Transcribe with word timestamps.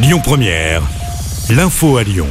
Lyon 0.00 0.20
Première, 0.22 0.82
l'info 1.50 1.96
à 1.96 2.04
Lyon. 2.04 2.28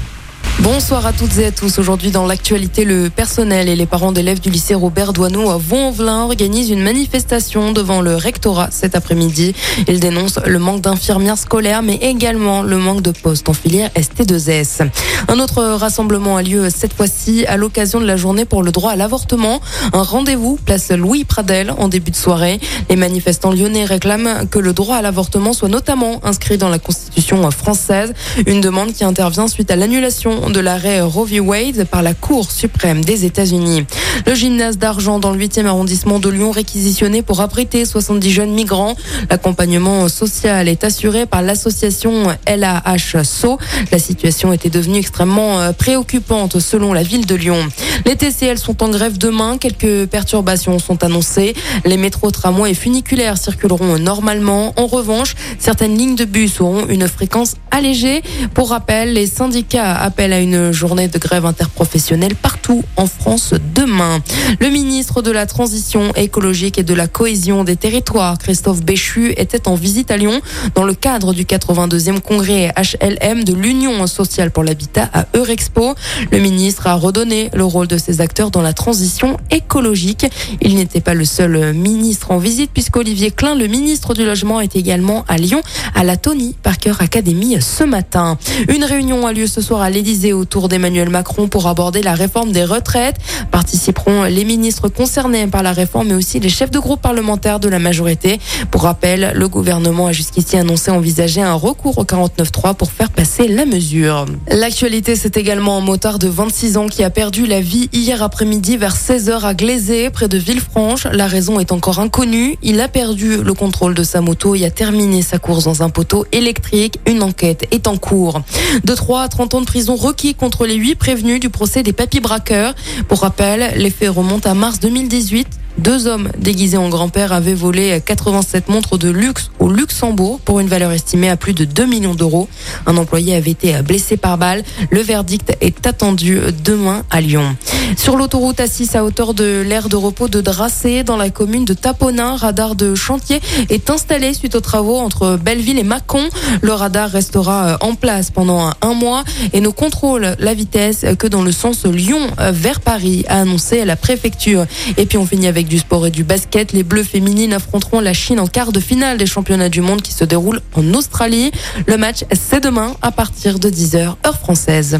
Bonsoir 0.60 1.06
à 1.06 1.14
toutes 1.14 1.38
et 1.38 1.46
à 1.46 1.52
tous. 1.52 1.78
Aujourd'hui, 1.78 2.10
dans 2.10 2.26
l'actualité, 2.26 2.84
le 2.84 3.12
personnel 3.12 3.70
et 3.70 3.76
les 3.76 3.86
parents 3.86 4.12
d'élèves 4.12 4.40
du 4.40 4.50
lycée 4.50 4.74
Robert 4.74 5.14
Doisneau 5.14 5.52
à 5.52 5.58
Vaux-en-Velin 5.58 6.24
organisent 6.24 6.72
une 6.72 6.82
manifestation 6.82 7.74
devant 7.74 8.02
le 8.02 8.16
rectorat 8.16 8.70
cet 8.72 8.96
après-midi. 8.96 9.54
Ils 9.88 10.00
dénoncent 10.00 10.40
le 10.46 10.58
manque 10.58 10.82
d'infirmières 10.82 11.38
scolaires, 11.38 11.84
mais 11.84 11.96
également 11.96 12.64
le 12.64 12.78
manque 12.78 13.04
de 13.04 13.12
postes 13.12 13.50
en 13.50 13.54
filière 13.54 13.92
ST2S. 13.96 14.90
Un 15.28 15.40
autre 15.40 15.62
rassemblement 15.64 16.38
a 16.38 16.42
lieu 16.42 16.70
cette 16.72 16.94
fois-ci 16.94 17.46
à 17.46 17.56
l'occasion 17.56 18.02
de 18.02 18.06
la 18.06 18.18
journée 18.18 18.46
pour 18.46 18.64
le 18.64 18.72
droit 18.72 18.92
à 18.92 18.96
l'avortement. 18.96 19.62
Un 19.94 20.02
rendez-vous 20.02 20.58
place 20.66 20.90
Louis 20.90 21.24
Pradel 21.24 21.72
en 21.78 21.88
début 21.88 22.12
de 22.12 22.16
soirée. 22.16 22.60
Les 22.90 22.96
manifestants 22.96 23.52
lyonnais 23.52 23.86
réclament 23.86 24.48
que 24.50 24.58
le 24.58 24.74
droit 24.74 24.96
à 24.96 25.02
l'avortement 25.04 25.54
soit 25.54 25.70
notamment 25.70 26.20
inscrit 26.24 26.58
dans 26.58 26.70
la 26.70 26.80
Constitution 26.80 27.07
française. 27.52 28.14
Une 28.46 28.62
demande 28.62 28.94
qui 28.94 29.04
intervient 29.04 29.48
suite 29.48 29.72
à 29.72 29.76
l'annulation 29.76 30.50
de 30.50 30.60
l'arrêt 30.60 31.02
Roe 31.02 31.26
v. 31.26 31.40
Wade 31.40 31.86
par 31.86 32.02
la 32.02 32.14
Cour 32.14 32.52
suprême 32.52 33.04
des 33.04 33.26
États-Unis. 33.26 33.86
Le 34.26 34.36
gymnase 34.36 34.78
d'argent 34.78 35.20
dans 35.20 35.32
le 35.32 35.40
8e 35.40 35.66
arrondissement 35.66 36.20
de 36.20 36.30
Lyon 36.30 36.52
réquisitionné 36.52 37.22
pour 37.22 37.42
abriter 37.42 37.86
70 37.86 38.32
jeunes 38.32 38.54
migrants. 38.54 38.96
L'accompagnement 39.30 40.08
social 40.10 40.68
est 40.68 40.84
assuré 40.84 41.26
par 41.26 41.42
l'association 41.42 42.28
LAH-SO. 42.48 43.58
La 43.92 44.00
situation 44.00 44.54
était 44.54 44.70
devenue 44.70 44.98
extrêmement 44.98 45.60
euh, 45.60 45.72
préoccupante 45.72 46.60
selon 46.60 46.94
la 46.94 47.04
ville 47.04 47.26
de 47.26 47.36
Lyon. 47.36 47.60
Les 48.06 48.16
TCL 48.16 48.58
sont 48.58 48.84
en 48.84 48.90
grève 48.90 49.18
demain. 49.18 49.58
Quelques 49.58 50.06
perturbations 50.08 50.80
sont 50.80 51.04
annoncées. 51.04 51.56
Les 51.86 51.98
métros, 51.98 52.32
tramways 52.32 52.72
et 52.72 52.74
funiculaires 52.74 53.38
circuleront 53.38 53.98
normalement. 53.98 54.74
En 54.78 54.88
revanche, 54.88 55.36
certaines 55.60 55.98
lignes 55.98 56.16
de 56.16 56.26
bus 56.26 56.60
auront 56.62 56.88
une 56.88 57.07
fréquence 57.08 57.56
allégée. 57.78 58.24
Pour 58.56 58.70
rappel, 58.70 59.14
les 59.14 59.28
syndicats 59.28 59.96
appellent 59.96 60.34
à 60.34 60.40
une 60.40 60.72
journée 60.72 61.08
de 61.08 61.20
grève 61.20 61.46
interprofessionnelle 61.46 62.36
partout 62.36 62.84
en 62.96 63.06
France 63.06 63.54
demain. 63.76 64.20
Le 64.60 64.70
ministre 64.70 65.22
de 65.22 65.30
la 65.30 65.46
Transition 65.46 66.12
écologique 66.16 66.80
et 66.80 66.84
de 66.84 66.96
la 66.96 67.08
cohésion 67.08 67.64
des 67.64 67.76
territoires, 67.76 68.40
Christophe 68.40 68.82
Béchu, 68.82 69.34
était 69.38 69.68
en 69.68 69.76
visite 69.76 70.10
à 70.10 70.18
Lyon 70.18 70.42
dans 70.74 70.86
le 70.86 70.96
cadre 70.96 71.34
du 71.34 71.44
82e 71.44 72.20
congrès 72.20 72.74
HLM 72.76 73.44
de 73.44 73.54
l'Union 73.54 74.08
sociale 74.08 74.50
pour 74.50 74.64
l'habitat 74.64 75.08
à 75.14 75.28
Eurexpo. 75.36 75.94
Le 76.32 76.40
ministre 76.40 76.88
a 76.88 76.96
redonné 76.96 77.52
le 77.54 77.64
rôle 77.64 77.88
de 77.88 78.00
ces 78.00 78.22
acteurs 78.22 78.50
dans 78.50 78.64
la 78.64 78.74
transition 78.74 79.38
écologique. 79.52 80.26
Il 80.62 80.76
n'était 80.76 81.02
pas 81.02 81.14
le 81.14 81.26
seul 81.26 81.74
ministre 81.74 82.32
en 82.32 82.40
visite 82.40 82.72
puisqu'Olivier 82.74 83.30
Klein, 83.30 83.54
le 83.54 83.68
ministre 83.68 84.16
du 84.16 84.26
Logement, 84.26 84.62
est 84.62 84.76
également 84.76 85.26
à 85.28 85.38
Lyon 85.38 85.62
à 85.94 86.04
la 86.04 86.18
Tony 86.18 86.56
Parker 86.64 86.94
Academy 87.00 87.56
ce 87.68 87.84
matin. 87.84 88.38
Une 88.70 88.84
réunion 88.84 89.28
a 89.28 89.34
lieu 89.34 89.46
ce 89.46 89.62
soir 89.62 89.82
à 89.82 89.90
l'Élysée 89.90 90.34
autour 90.34 90.70
d'Emmanuel 90.70 91.10
Macron 91.10 91.48
pour 91.48 91.68
aborder 91.68 92.02
la 92.02 92.14
réforme 92.14 92.52
des 92.52 92.64
retraites. 92.64 93.18
Participeront 93.52 94.24
les 94.24 94.46
ministres 94.46 94.88
concernés 94.88 95.48
par 95.48 95.64
la 95.64 95.74
réforme 95.74 96.08
mais 96.08 96.14
aussi 96.14 96.40
les 96.40 96.50
chefs 96.50 96.72
de 96.72 96.80
groupe 96.80 97.02
parlementaires 97.02 97.60
de 97.60 97.68
la 97.68 97.80
majorité. 97.80 98.40
Pour 98.72 98.84
rappel, 98.84 99.34
le 99.36 99.48
gouvernement 99.48 100.08
a 100.08 100.12
jusqu'ici 100.12 100.58
annoncé 100.58 100.92
envisager 100.92 101.42
un 101.42 101.54
recours 101.54 101.98
au 101.98 102.04
49.3 102.04 102.76
pour 102.76 102.92
faire 102.92 103.10
passer 103.10 103.48
la 103.48 103.66
mesure. 103.66 104.26
L'actualité, 104.50 105.16
c'est 105.16 105.38
également 105.38 105.78
un 105.78 105.82
motard 105.82 106.20
de 106.20 106.28
26 106.28 106.78
ans 106.78 106.88
qui 106.88 107.04
a 107.04 107.10
perdu 107.10 107.46
la 107.46 107.60
vie 107.60 107.90
hier 107.92 108.24
après-midi 108.24 108.78
vers 108.78 108.96
16h 108.96 109.44
à 109.44 109.54
Glazé, 109.54 110.10
près 110.10 110.28
de 110.28 110.38
Villefranche. 110.38 111.06
La 111.12 111.28
raison 111.28 111.60
est 111.60 111.72
encore 111.72 112.00
inconnue. 112.00 112.58
Il 112.64 112.80
a 112.80 112.88
perdu 112.88 113.44
le 113.44 113.54
contrôle 113.54 113.94
de 113.94 114.04
sa 114.04 114.22
moto 114.22 114.56
et 114.56 114.66
a 114.66 114.72
terminé 114.72 115.22
sa 115.22 115.38
course 115.38 115.66
dans 115.66 115.84
un 115.84 115.90
poteau 115.90 116.26
électrique. 116.32 117.00
Une 117.06 117.24
enquête 117.24 117.57
est 117.72 117.88
en 117.88 117.98
cours. 117.98 118.42
De 118.84 118.94
3 118.94 119.22
à 119.22 119.28
30 119.28 119.56
ans 119.56 119.62
de 119.62 119.66
prison 119.66 119.96
requis 119.96 120.36
contre 120.36 120.66
les 120.66 120.76
8 120.76 120.96
prévenus 120.96 121.40
du 121.40 121.50
procès 121.50 121.84
des 121.84 121.94
papis 121.94 122.20
braqueurs. 122.20 122.74
Pour 123.08 123.22
rappel, 123.22 123.74
les 123.78 123.90
faits 123.90 124.10
remontent 124.10 124.50
à 124.50 124.54
mars 124.54 124.80
2018. 124.80 125.48
Deux 125.78 126.08
hommes 126.08 126.30
déguisés 126.38 126.78
en 126.78 126.90
grand-père 126.90 127.32
avaient 127.32 127.54
volé 127.54 128.02
87 128.04 128.68
montres 128.70 128.98
de 128.98 129.10
luxe 129.10 129.52
au 129.60 129.70
Luxembourg 129.70 130.40
pour 130.40 130.60
une 130.60 130.68
valeur 130.68 130.92
estimée 130.92 131.30
à 131.30 131.38
plus 131.38 131.54
de 131.54 131.66
2 131.66 131.86
millions 131.86 132.16
d'euros. 132.16 132.48
Un 132.88 132.98
employé 132.98 133.36
avait 133.36 133.52
été 133.52 133.80
blessé 133.84 134.18
par 134.18 134.38
balle. 134.38 134.64
Le 134.90 135.02
verdict 135.02 135.56
est 135.62 135.86
attendu 135.86 136.40
demain 136.64 137.04
à 137.12 137.22
Lyon. 137.22 137.56
Sur 137.96 138.18
l'autoroute 138.18 138.58
A6 138.58 138.98
à 138.98 139.04
hauteur 139.04 139.34
de 139.34 139.62
l'aire 139.66 139.88
de 139.88 139.96
repos 139.96 140.28
de 140.28 140.42
Dracé, 140.42 141.04
dans 141.04 141.16
la 141.16 141.30
commune 141.30 141.64
de 141.64 141.74
Taponin, 141.74 142.36
radar 142.36 142.76
de 142.76 142.96
chantier 142.96 143.40
est 143.70 143.90
installé 143.90 144.34
suite 144.34 144.56
aux 144.56 144.62
travaux 144.62 144.98
entre 144.98 145.38
Belleville 145.38 145.80
et 145.80 145.84
Mâcon. 145.84 146.28
Le 146.62 146.74
radar 146.74 147.10
restera 147.10 147.78
en 147.82 147.96
place 147.96 148.32
pendant 148.32 148.72
un 148.82 148.94
mois 148.94 149.24
et 149.54 149.62
ne 149.62 149.70
contrôle 149.70 150.36
la 150.40 150.54
vitesse 150.54 151.06
que 151.18 151.28
dans 151.28 151.44
le 151.44 151.52
sens 151.52 151.86
Lyon 151.86 152.20
vers 152.52 152.82
Paris, 152.82 153.24
a 153.30 153.42
annoncé 153.42 153.86
la 153.86 153.96
préfecture. 153.96 154.66
Et 154.98 155.06
puis 155.06 155.18
on 155.18 155.26
finit 155.26 155.48
avec 155.48 155.67
du 155.68 155.78
sport 155.80 156.08
et 156.08 156.12
du 156.12 156.24
basket. 156.24 156.72
Les 156.74 156.84
Bleus 156.84 157.04
féminines 157.04 157.54
affronteront 157.54 158.00
la 158.00 158.14
Chine 158.14 158.40
en 158.40 158.48
quart 158.48 158.72
de 158.72 158.80
finale 158.80 159.18
des 159.18 159.26
championnats 159.26 159.70
du 159.70 159.82
monde 159.82 160.02
qui 160.02 160.14
se 160.14 160.24
déroulent 160.24 160.62
en 160.74 160.94
Australie. 160.94 161.52
Le 161.86 161.98
match, 161.98 162.24
c'est 162.32 162.64
demain 162.64 162.96
à 163.02 163.12
partir 163.12 163.60
de 163.60 163.70
10h, 163.70 164.16
heure 164.26 164.40
française. 164.40 165.00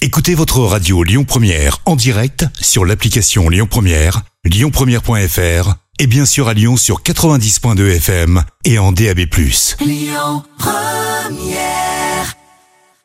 Écoutez 0.00 0.34
votre 0.34 0.60
radio 0.60 1.02
Lyon 1.02 1.24
Première 1.24 1.78
en 1.84 1.96
direct 1.96 2.46
sur 2.60 2.84
l'application 2.84 3.48
Lyon 3.48 3.66
Première, 3.68 4.22
lyonpremière.fr 4.44 5.74
et 5.98 6.06
bien 6.06 6.24
sûr 6.24 6.48
à 6.48 6.54
Lyon 6.54 6.76
sur 6.76 7.02
90.2 7.02 7.96
FM 7.96 8.42
et 8.64 8.78
en 8.78 8.92
DAB+. 8.92 9.20
Lyon 9.80 10.44
Première 10.58 11.97